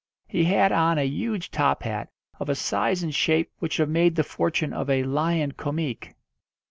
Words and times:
He 0.27 0.45
had 0.45 0.71
on 0.71 0.97
a 0.97 1.05
huge 1.05 1.51
top 1.51 1.83
hat, 1.83 2.09
of 2.39 2.49
a 2.49 2.55
size 2.55 3.03
and 3.03 3.13
shape 3.13 3.51
which 3.59 3.77
would 3.77 3.83
have 3.83 3.89
made 3.89 4.15
the 4.15 4.23
fortune 4.23 4.73
of 4.73 4.89
a 4.89 5.03
"lion 5.03 5.51
comique." 5.51 6.15